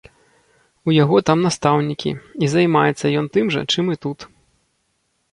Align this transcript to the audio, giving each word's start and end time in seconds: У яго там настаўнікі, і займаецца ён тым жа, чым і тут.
У 0.89 0.93
яго 1.03 1.17
там 1.29 1.43
настаўнікі, 1.47 2.11
і 2.47 2.49
займаецца 2.53 3.11
ён 3.19 3.25
тым 3.37 3.45
жа, 3.57 3.61
чым 3.75 3.85
і 3.97 3.99
тут. 4.07 4.19